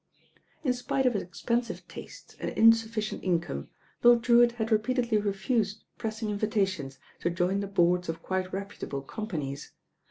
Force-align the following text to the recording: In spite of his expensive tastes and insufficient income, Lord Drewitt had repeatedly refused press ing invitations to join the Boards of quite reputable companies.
In 0.63 0.73
spite 0.73 1.05
of 1.05 1.13
his 1.13 1.21
expensive 1.21 1.87
tastes 1.87 2.35
and 2.39 2.49
insufficient 2.57 3.23
income, 3.23 3.69
Lord 4.01 4.23
Drewitt 4.23 4.53
had 4.53 4.71
repeatedly 4.71 5.19
refused 5.19 5.83
press 5.99 6.23
ing 6.23 6.31
invitations 6.31 6.97
to 7.19 7.29
join 7.29 7.59
the 7.59 7.67
Boards 7.67 8.09
of 8.09 8.23
quite 8.23 8.51
reputable 8.51 9.03
companies. 9.03 9.73